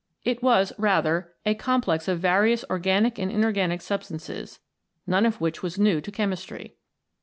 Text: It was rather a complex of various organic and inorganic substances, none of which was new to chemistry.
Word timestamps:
It 0.23 0.41
was 0.41 0.73
rather 0.79 1.31
a 1.45 1.53
complex 1.53 2.07
of 2.07 2.19
various 2.21 2.65
organic 2.71 3.19
and 3.19 3.31
inorganic 3.31 3.81
substances, 3.83 4.59
none 5.05 5.27
of 5.27 5.39
which 5.39 5.61
was 5.61 5.77
new 5.77 6.01
to 6.01 6.11
chemistry. 6.11 6.73